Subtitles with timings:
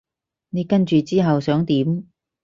[0.49, 2.07] 你跟住之後想點？